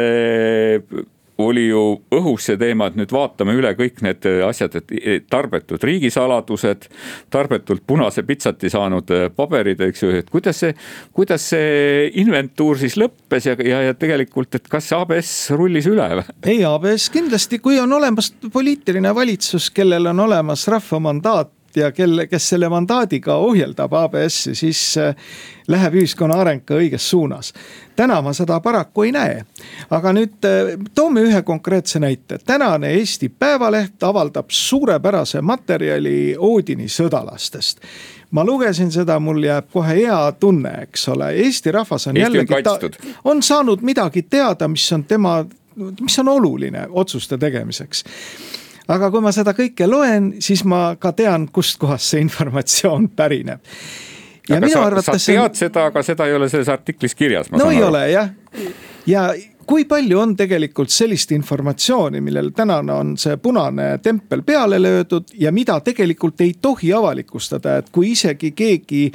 [1.38, 1.80] oli ju
[2.16, 6.86] õhus see teema, et nüüd vaatame üle kõik need asjad, et tarbetud riigisaladused,
[7.32, 10.72] tarbetult punase pitsati saanud paberid, eks ju, et kuidas see,
[11.16, 16.24] kuidas see inventuur siis lõppes ja, ja, ja tegelikult, et kas ABS rullis üle või?
[16.48, 22.26] ei, ABS kindlasti, kui on olemas poliitiline valitsus, kellel on olemas rahva mandaat ja kelle,
[22.26, 25.16] kes selle mandaadiga ohjeldab ABS-i, siis äh,
[25.68, 27.52] läheb ühiskonna areng ka õiges suunas.
[27.96, 29.44] täna ma seda paraku ei näe.
[29.90, 32.38] aga nüüd äh, toome ühe konkreetse näite.
[32.38, 37.80] tänane Eesti Päevaleht avaldab suurepärase materjali Oodini sõdalastest
[38.30, 42.90] ma lugesin seda, mul jääb kohe hea tunne, eks ole, Eesti rahvas on Eesti jällegi,
[43.24, 45.44] on saanud midagi teada, mis on tema,
[46.00, 48.04] mis on oluline otsuste tegemiseks
[48.88, 53.60] aga kui ma seda kõike loen, siis ma ka tean, kustkohast see informatsioon pärineb.
[54.48, 55.24] ja aga minu sa, arvates.
[55.24, 57.50] sa tead seda, aga seda ei ole selles artiklis kirjas.
[57.50, 57.88] no ei aru.
[57.88, 58.30] ole jah,
[59.06, 59.28] ja
[59.66, 65.52] kui palju on tegelikult sellist informatsiooni, millel tänane on see punane tempel peale löödud ja
[65.52, 69.10] mida tegelikult ei tohi avalikustada, et kui isegi keegi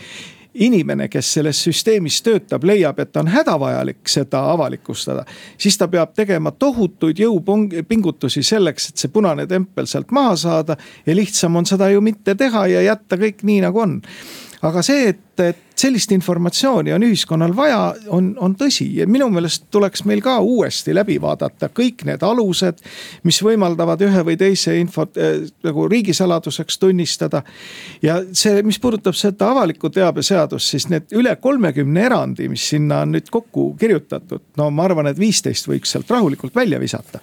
[0.54, 5.26] inimene, kes selles süsteemis töötab, leiab, et on hädavajalik seda avalikustada.
[5.58, 11.16] siis ta peab tegema tohutuid jõupingutusi selleks, et see punane tempel sealt maha saada ja
[11.16, 14.02] lihtsam on seda ju mitte teha ja jätta kõik nii, nagu on
[14.62, 17.80] aga see, et, et sellist informatsiooni on ühiskonnal vaja,
[18.14, 18.88] on, on tõsi.
[19.00, 22.82] Ja minu meelest tuleks meil ka uuesti läbi vaadata kõik need alused,
[23.28, 27.44] mis võimaldavad ühe või teise infot äh, nagu riigisaladuseks tunnistada.
[28.02, 33.02] ja see, mis puudutab seda avaliku teabe seadust, siis need üle kolmekümne erandi, mis sinna
[33.06, 37.22] on nüüd kokku kirjutatud, no ma arvan, et viisteist võiks sealt rahulikult välja visata.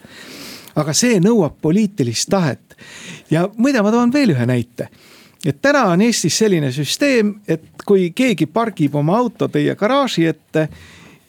[0.79, 2.77] Aga see nõuab poliitilist tahet.
[3.31, 4.87] Ja muide, ma toon veel ühe näite
[5.45, 10.69] et täna on Eestis selline süsteem, et kui keegi pargib oma auto teie garaaži ette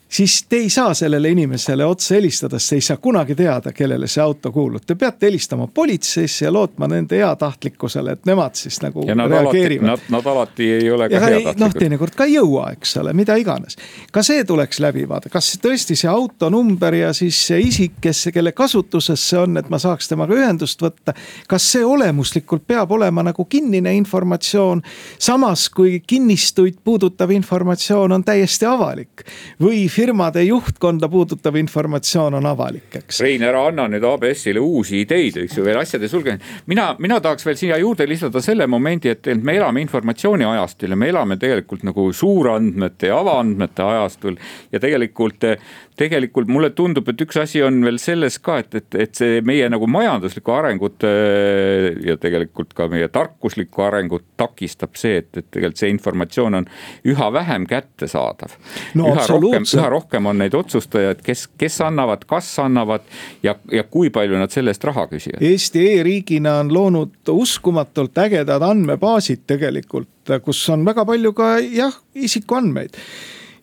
[0.10, 4.08] siis te ei saa sellele inimesele otse helistada, sest te ei saa kunagi teada, kellele
[4.08, 4.84] see auto kuulub.
[4.86, 9.88] Te peate helistama politseisse ja lootma nende heatahtlikkusele, et nemad siis nagu ja nad reageerivad.
[9.88, 11.62] Nad, nad alati ei ole ka heatahtlikud.
[11.62, 13.78] noh, teinekord ka ei jõua, eks ole, mida iganes.
[14.12, 18.52] ka see tuleks läbi vaadata, kas tõesti see autonumber ja siis see isik, kes, kelle
[18.58, 21.14] kasutuses see on, et ma saaks temaga ühendust võtta.
[21.48, 24.82] kas see olemuslikult peab olema nagu kinnine informatsioon,
[25.20, 29.26] samas kui kinnistuid puudutav informatsioon on täiesti avalik
[29.62, 33.20] või firmade juhtkonda puudutav informatsioon on avalik, eks.
[33.24, 36.40] Rein, ära anna nüüd ABS-ile uusi ideid, eks ju, veel asjade sulgemine.
[36.72, 41.00] mina, mina tahaks veel siia juurde lisada selle momendi, et, me elame informatsiooni ajastul ja
[41.00, 44.40] me elame tegelikult nagu suurandmete ja avaandmete ajastul.
[44.72, 45.44] ja tegelikult
[46.00, 49.68] tegelikult mulle tundub, et üks asi on veel selles ka, et, et, et see meie
[49.72, 55.82] nagu majanduslikku arengut äh, ja tegelikult ka meie tarkuslikku arengut takistab see, et, et tegelikult
[55.82, 56.70] see informatsioon on
[57.10, 58.56] üha vähem kättesaadav
[59.00, 59.10] no,.
[59.12, 63.04] üha rohkem, üha rohkem on neid otsustajaid, kes, kes annavad, kas annavad
[63.44, 65.44] ja, ja kui palju nad selle eest raha küsivad.
[65.44, 72.96] Eesti e-riigina on loonud uskumatult ägedad andmebaasid tegelikult, kus on väga palju ka jah, isikuandmeid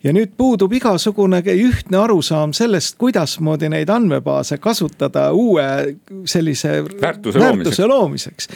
[0.04, 7.86] ja nüüd puudub igasugune ühtne arusaam sellest, kuidasmoodi neid andmebaase kasutada uue sellise väärtuse, väärtuse
[7.86, 8.48] loomiseks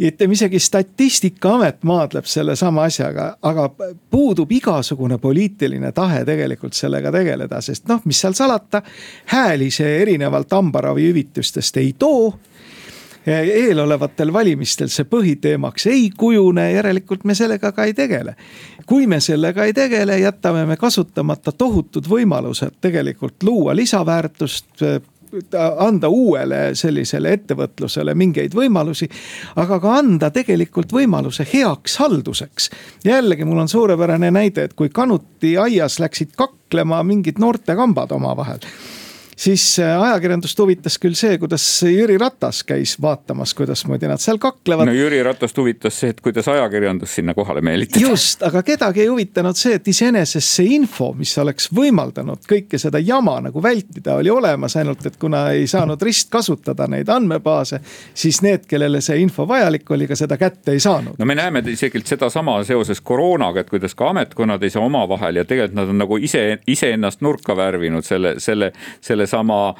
[0.00, 3.66] ütleme isegi statistikaamet maadleb sellesama asjaga, aga
[4.10, 8.82] puudub igasugune poliitiline tahe tegelikult sellega tegeleda, sest noh, mis seal salata.
[9.26, 12.32] hääli see erinevalt hambaravihüvitistest ei too
[13.26, 18.34] eelolevatel valimistel see põhiteemaks ei kujune, järelikult me sellega ka ei tegele.
[18.86, 24.82] kui me sellega ei tegele, jätame me kasutamata tohutud võimalused tegelikult luua lisaväärtust
[25.78, 29.06] anda uuele sellisele ettevõtlusele mingeid võimalusi,
[29.62, 32.70] aga ka anda tegelikult võimaluse heaks halduseks.
[33.04, 38.58] jällegi, mul on suurepärane näide, et kui kanuti aias läksid kaklema mingid noortekambad omavahel
[39.40, 44.88] siis äh, ajakirjandust huvitas küll see, kuidas Jüri Ratas käis vaatamas, kuidasmoodi nad seal kaklevad.
[44.88, 48.02] no Jüri Ratast huvitas see, et kuidas ajakirjandus sinna kohale meelitada.
[48.04, 53.00] just, aga kedagi ei huvitanud see, et iseenesest see info, mis oleks võimaldanud kõike seda
[53.00, 57.80] jama nagu vältida, oli olemas, ainult et kuna ei saanud ristkasutada neid andmebaase,
[58.14, 61.16] siis need, kellele see info vajalik oli, ka seda kätte ei saanud.
[61.18, 65.48] no me näeme isegi sedasama seoses koroonaga, et kuidas ka ametkonnad ei saa omavahel ja
[65.48, 69.74] tegelikult nad on nagu ise, iseennast nurka värvinud selle, selle, selle sellesama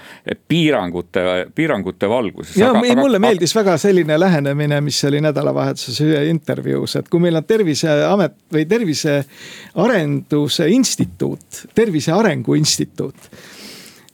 [0.49, 2.57] piirangute, piirangute valguses.
[2.57, 7.09] ja aga, ei, mulle aga, meeldis väga selline lähenemine, mis oli nädalavahetuses ühe intervjuus, et
[7.09, 9.25] kui meil on terviseamet või Tervise
[9.75, 13.31] Arenduse Instituut, Tervise Arengu Instituut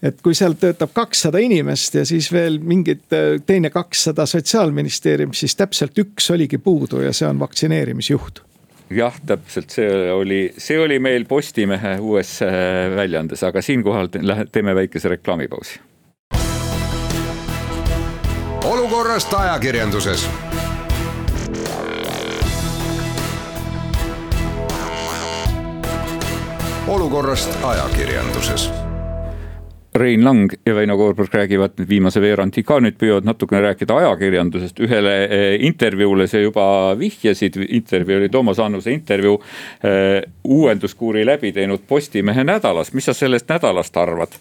[0.07, 3.07] et kui seal töötab kakssada inimest ja siis veel mingid
[3.47, 8.46] teine kakssada sotsiaalministeeriumis, siis täpselt üks oligi puudu ja see on vaktsineerimisjuht
[8.91, 12.51] jah, täpselt see oli, see oli meil Postimehe uues äh,
[12.97, 14.11] väljaandes, aga siinkohal
[14.53, 15.81] teeme väikese reklaamipausi.
[18.67, 20.29] olukorrast ajakirjanduses
[26.87, 28.71] olukorrast ajakirjanduses
[29.97, 34.81] Rein Lang ja Väino Koorberg räägivad nüüd viimase veerandi ka nüüd püüavad natukene rääkida ajakirjandusest.
[34.81, 36.67] ühele eh, intervjuule sa juba
[36.99, 39.41] vihjasid, intervjuu oli Toomas Annuse intervjuu
[39.85, 40.23] äh,.
[40.45, 44.37] uuenduskuuri läbi teinud Postimehe nädalas, mis sa sellest nädalast arvad?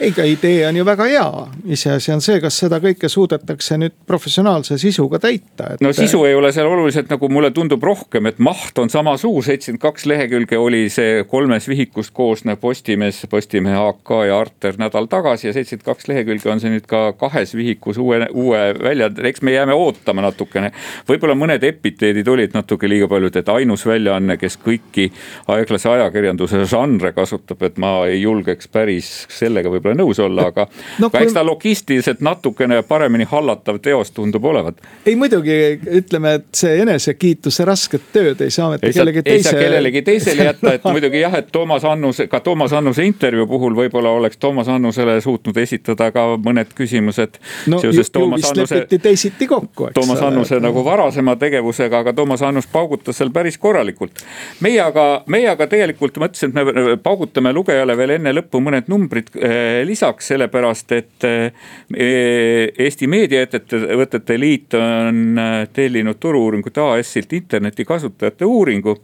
[0.00, 4.78] ega idee on ju väga hea, iseasi on see, kas seda kõike suudetakse nüüd professionaalse
[4.78, 5.80] sisuga täita et....
[5.80, 9.42] no sisu ei ole seal oluliselt nagu mulle tundub rohkem, et maht on sama suur,
[9.44, 15.06] seitsekümmend kaks lehekülge oli see kolmest vihikust koosnev Postimees, Postimehe AK ja Arter nädal nädal
[15.06, 19.42] tagasi ja seitsekümmend kaks lehekülge on see nüüd ka kahes vihikus uue, uue väljaande, eks
[19.42, 20.72] me jääme ootama natukene.
[21.08, 25.08] võib-olla mõned epiteedid olid natuke liiga paljud, et ainus väljaanne, kes kõiki
[25.48, 30.66] aeglase ajakirjanduse žanre kasutab, et ma ei julgeks päris sellega võib-olla nõus olla, aga
[30.98, 31.22] no, kui...
[31.22, 34.82] eks ta logistiliselt natukene paremini hallatav teos tundub olevat.
[35.06, 39.36] ei muidugi ütleme, et see enesekiituse rasket tööd ei saa mitte kellegi teise.
[39.36, 43.46] ei saa kellelegi teisele jätta, et muidugi jah, et Toomas Annuse, ka Toomas Annuse intervjuu
[43.46, 47.36] puhul võib-olla oleks Toomas Annus Annusele suutnud esitada ka mõned küsimused
[47.68, 47.80] no,.
[47.82, 48.86] seoses Toomas Annuse.
[49.02, 49.94] teisiti kokku, eks.
[49.98, 54.22] Toomas Annuse nagu varasema tegevusega, aga Toomas Annus paugutas seal päris korralikult.
[54.64, 59.28] meie aga, meie aga tegelikult mõtlesime, et me paugutame lugejale veel enne lõppu mõned numbrid
[59.36, 68.96] eh, lisaks, sellepärast et eh, Eesti Meediaettevõtete Liit on eh, tellinud Turu-uuringute AS-ilt internetikasutajate uuringu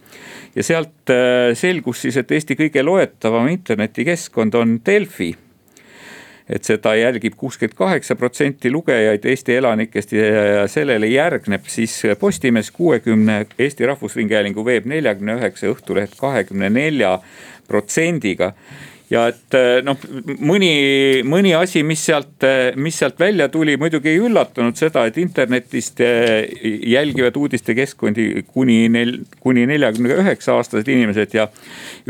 [0.55, 1.13] ja sealt
[1.59, 5.35] selgus siis, et Eesti kõige loetavam internetikeskkond on Delfi
[6.49, 13.47] et seda jälgib kuuskümmend kaheksa protsenti lugejaid Eesti elanikest ja sellele järgneb siis Postimees kuuekümne,
[13.59, 17.19] Eesti Rahvusringhäälingu veeb neljakümne üheksa, Õhtuleht kahekümne nelja
[17.69, 18.53] protsendiga.
[19.13, 19.55] Ja et
[19.85, 20.01] noh,
[20.49, 20.71] mõni,
[21.29, 22.45] mõni asi, mis sealt,
[22.81, 29.67] mis sealt välja tuli, muidugi ei üllatanud seda, et internetist jälgivad uudistekeskkondi kuni nel-, kuni
[29.71, 31.47] neljakümne üheksa aastased inimesed ja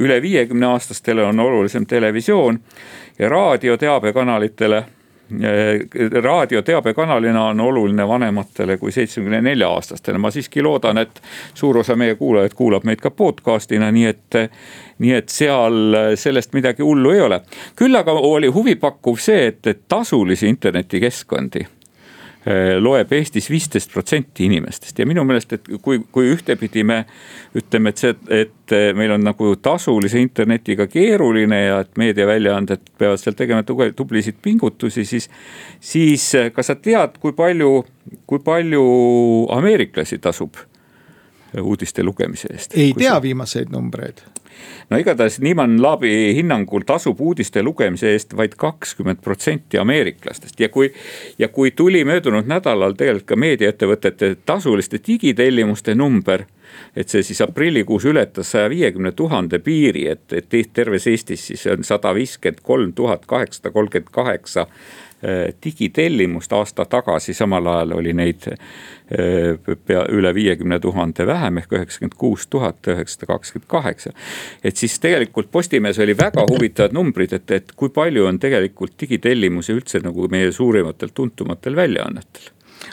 [0.00, 2.62] üle viiekümne aastastele on olulisem televisioon
[3.18, 11.22] raadioteabekanalitele eh, raadioteabekanalina on oluline vanematele kui seitsmekümne nelja aastastele, ma siiski loodan, et
[11.54, 14.40] suur osa meie kuulajaid kuulab meid ka podcast'ina, nii et.
[14.98, 17.40] nii et seal sellest midagi hullu ei ole,
[17.76, 21.66] küll aga oli huvipakkuv see, et, et tasulisi internetikeskkondi
[22.80, 26.98] loeb Eestis viisteist protsenti inimestest ja minu meelest, et kui, kui ühtepidi me
[27.56, 33.38] ütleme, et see, et meil on nagu tasulise internetiga keeruline ja et meediaväljaanded peavad seal
[33.38, 35.30] tegema tublisid pingutusi, siis.
[35.80, 37.72] siis kas sa tead, kui palju,
[38.28, 38.84] kui palju
[39.56, 40.60] ameeriklasi tasub
[41.62, 42.76] uudiste lugemise eest?
[42.76, 43.22] ei tea sa...
[43.22, 44.24] viimaseid numbreid
[44.90, 50.92] no igatahes Niman Laabi hinnangul tasub uudiste lugemise eest vaid kakskümmend protsenti ameeriklastest ja kui.
[51.38, 56.44] ja kui tuli möödunud nädalal tegelikult ka meediaettevõtete tasuliste digitellimuste number
[56.96, 61.84] et see siis aprillikuus ületas saja viiekümne tuhande piiri, et, et terves Eestis siis on
[61.84, 64.66] sada viiskümmend kolm tuhat kaheksasada kolmkümmend kaheksa
[65.64, 72.16] digitellimust aasta tagasi, samal ajal oli neid äh, pea üle viiekümne tuhande vähem ehk üheksakümmend
[72.18, 74.12] kuus tuhat üheksasada kakskümmend kaheksa.
[74.64, 79.72] et siis tegelikult Postimehes oli väga huvitavad numbrid, et, et kui palju on tegelikult digitellimusi
[79.72, 82.50] üldse nagu meie suurimatel tuntumatel väljaannetel.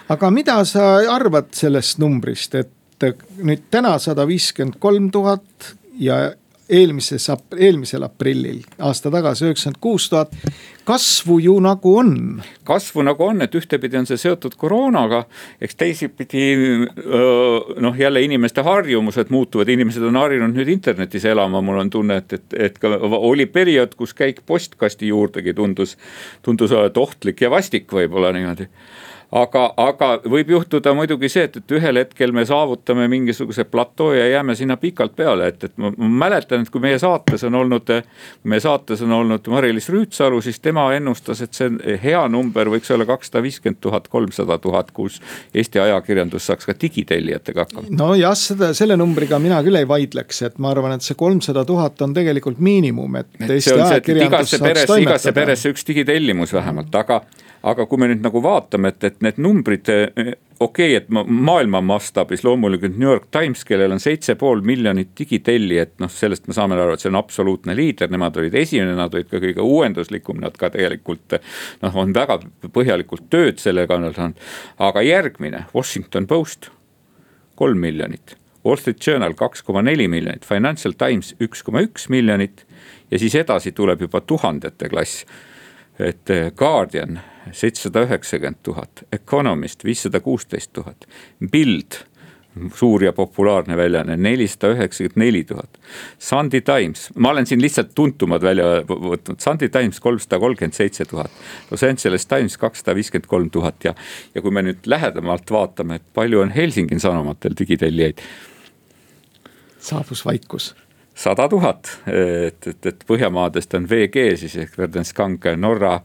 [0.09, 2.71] aga mida sa arvad sellest numbrist, et
[3.41, 6.31] nüüd täna sada viiskümmend kolm tuhat ja
[6.71, 10.35] eelmises, eelmisel aprillil, aasta tagasi üheksakümmend kuus tuhat.
[10.85, 12.41] kasvu ju nagu on.
[12.63, 15.23] kasvu nagu on, et ühtepidi on see seotud koroonaga,
[15.61, 16.45] eks teisipidi
[17.81, 22.33] noh, jälle inimeste harjumused muutuvad, inimesed on harjunud nüüd internetis elama, mul on tunne, et,
[22.33, 25.97] et, et ka oli periood, kus käik postkasti juurdegi tundus,
[26.41, 28.67] tundus olevat ohtlik ja vastik võib-olla niimoodi
[29.31, 34.27] aga, aga võib juhtuda muidugi see, et, et ühel hetkel me saavutame mingisuguse platoo ja
[34.27, 37.91] jääme sinna pikalt peale, et, et ma, ma mäletan, et kui meie saates on olnud.
[38.43, 43.07] meie saates on olnud Mari-Liis Rüütsalu, siis tema ennustas, et see hea number võiks olla
[43.07, 45.21] kakssada viiskümmend tuhat, kolmsada tuhat, kus
[45.55, 47.87] Eesti ajakirjandus saaks ka digitellijatega hakkama.
[48.03, 52.01] nojah, seda, selle numbriga mina küll ei vaidleks, et ma arvan, et see kolmsada tuhat
[52.01, 53.31] on tegelikult miinimum, et.
[53.39, 53.55] et
[54.11, 57.21] igasse peresse, igasse peresse üks digitellimus vähemalt, aga
[57.67, 61.81] aga kui me nüüd nagu vaatame, et, et need numbrid, eh, okei okay,, et maailma
[61.85, 66.77] mastaabis loomulikult New York Times, kellel on seitse pool miljonit digitellijat, noh, sellest me saame
[66.79, 70.57] aru, et see on absoluutne liider, nemad olid esimene, nad olid ka kõige uuenduslikum, nad
[70.57, 71.37] ka tegelikult.
[71.81, 72.39] noh, on väga
[72.73, 74.51] põhjalikult tööd selle kallal saanud,
[74.81, 76.71] aga järgmine Washington Post,
[77.59, 78.37] kolm miljonit.
[78.65, 82.65] Wall Street Journal kaks koma neli miljonit, Financial Times üks koma üks miljonit
[83.09, 85.25] ja siis edasi tuleb juba tuhandete klass
[85.99, 87.19] et Guardian
[87.51, 91.07] seitsesada üheksakümmend tuhat, Economist viissada kuusteist tuhat,
[91.51, 92.03] Bild
[92.75, 95.79] suur ja populaarne väljaanne, nelisada üheksakümmend neli tuhat.
[96.19, 101.31] Sunday Times, ma olen siin lihtsalt tuntumad välja võtnud, Sunday Times kolmsada kolmkümmend seitse tuhat.
[101.71, 103.95] Los Angeles Times kakssada viiskümmend kolm tuhat ja,
[104.35, 108.19] ja kui me nüüd lähedamalt vaatame, palju on Helsingi Sanomatel digitellijaid.
[109.81, 110.75] saabus vaikus
[111.21, 115.99] sada tuhat, et, et, et Põhjamaadest on VG siis ehk Verdenskank Norra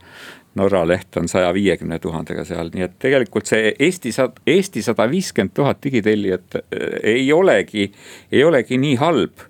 [0.57, 4.13] Norra leht on saja viiekümne tuhandega seal, nii et tegelikult see Eesti,
[4.47, 6.85] Eesti sada viiskümmend tuhat digitellijat äh,
[7.17, 7.91] ei olegi,
[8.31, 9.45] ei olegi nii halb,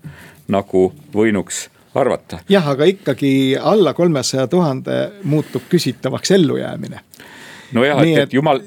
[0.51, 0.84] nagu
[1.15, 2.41] võinuks arvata.
[2.49, 7.03] jah, aga ikkagi alla kolmesaja tuhande muutub küsitavaks ellujäämine
[7.76, 8.61] nojah, et, et jumal,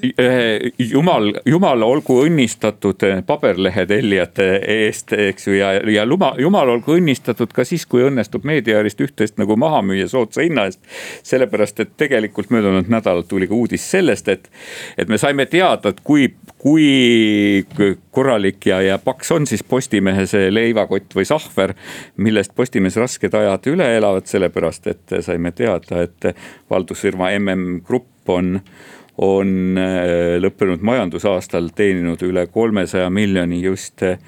[0.77, 6.97] jumal, jumal olgu õnnistatud eh, paberlehe tellijate eest, eks ju, ja, ja luma, jumal olgu
[6.97, 10.81] õnnistatud ka siis, kui õnnestub meediaäärist üht-teist nagu maha müüa soodsa hinna eest.
[11.23, 14.49] sellepärast, et tegelikult möödunud nädalal tuli ka uudis sellest, et,
[14.97, 16.29] et me saime teada, et kui,
[16.61, 17.65] kui
[18.13, 21.73] korralik ja, ja paks on siis Postimehe see leivakott või sahver,
[22.21, 26.31] millest Postimees rasked ajad üle elavad, sellepärast et saime teada, et
[26.69, 28.59] valdusfirma MM Grupp on,
[29.17, 34.21] on äh, lõppenud majandusaastal teeninud üle kolmesaja miljoni just äh,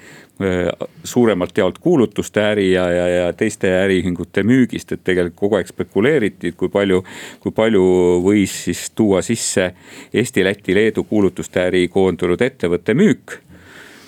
[1.04, 6.50] suuremalt jaolt kuulutuste äri ja, ja, ja teiste äriühingute müügist, et tegelikult kogu aeg spekuleeriti,
[6.50, 7.04] et kui palju,
[7.40, 7.84] kui palju
[8.24, 9.70] võis siis tuua sisse
[10.12, 13.38] Eesti, Läti, Leedu kuulutuste äri koondunud ettevõtte müük.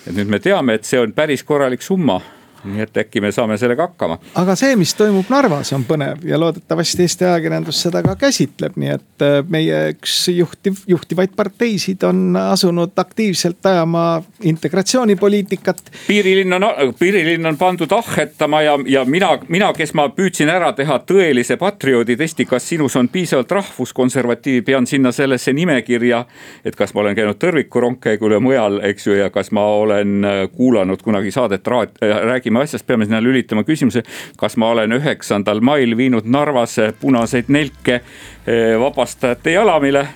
[0.07, 2.19] et nüüd me teame, et see on päris korralik summa
[2.63, 4.19] nii et äkki me saame sellega hakkama.
[4.35, 8.93] aga see, mis toimub Narvas, on põnev ja loodetavasti Eesti ajakirjandus seda ka käsitleb, nii
[8.95, 15.81] et äh, meie üks juhtiv, juhtivaid parteisid on asunud aktiivselt ajama integratsioonipoliitikat.
[16.07, 16.65] piirilinn on,
[16.99, 22.17] piirilinn on pandud ahhetama ja, ja mina, mina, kes ma püüdsin ära teha tõelise patrioodi
[22.17, 26.25] testi, kas sinus on piisavalt rahvuskonservatiivi, pean sinna sellesse nimekirja.
[26.65, 30.25] et kas ma olen käinud Tõrviku rongkäigul ja mujal, eks ju, ja kas ma olen
[30.25, 32.17] äh, kuulanud kunagi saadet raad-, äh,
[32.47, 34.03] räägime asjast, peame sinna lülitama küsimuse,
[34.37, 40.07] kas ma olen üheksandal mail viinud Narvasse punaseid nelke eh, vabastajate jalamile.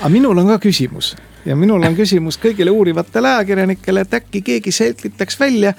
[0.00, 1.16] aga minul on ka küsimus
[1.46, 5.72] ja minul on küsimus kõigile uurivatele ajakirjanikele, et äkki keegi selgitaks välja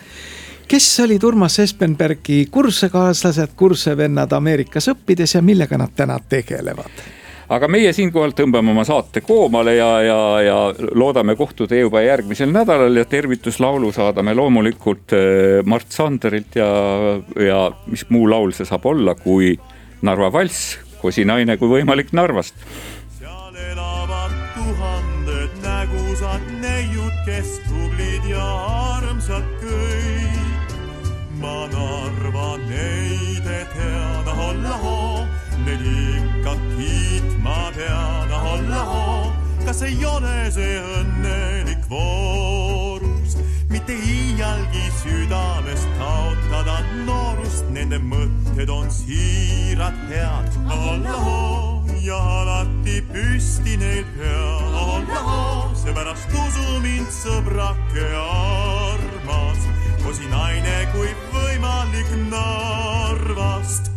[0.68, 7.19] kes olid Urmas Espenbergi kursakaaslased, kursevennad Ameerikas õppides ja millega nad täna tegelevad?
[7.50, 10.58] Aga meie siinkohal tõmbame oma saate koomale ja, ja, ja
[10.98, 16.70] loodame kohtuda juba järgmisel nädalal ja tervituslaulu saadame loomulikult äh, Mart Sanderilt ja,
[17.42, 19.56] ja mis muu laul see saab olla, kui
[20.06, 22.56] Narva valss, kosinaine kui võimalik Narvast.
[23.18, 28.46] seal elavad tuhanded nägusad neiud, kes tublid ja
[28.94, 30.78] armsad kõik.
[31.42, 35.28] ma Narva neide tean, olla hoo,
[35.66, 36.19] neid
[39.70, 43.36] kas ei ole see õnnelik voorus,
[43.70, 54.10] mitte iialgi südamest kaotada noorust, nende mõtted on siirad head, allaho ja alati püsti neil
[54.16, 54.50] pea,
[54.88, 55.38] allaho,
[55.84, 59.70] seepärast usu mind, sõbrake armas,
[60.02, 63.94] kosi naine kui võimalik Narvast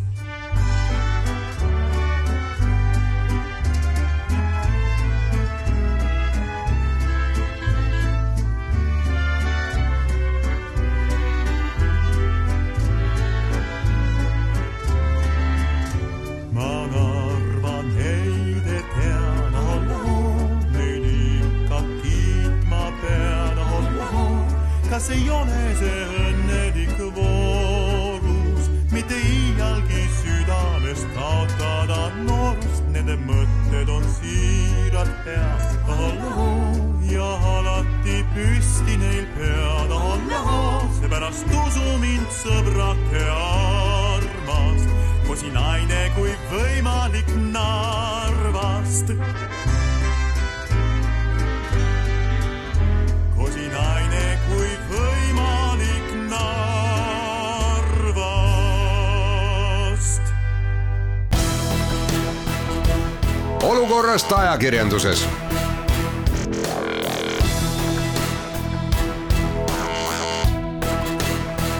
[64.63, 65.27] ajakirjanduses.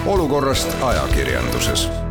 [0.07, 2.02] olukorrast ajakirjanduses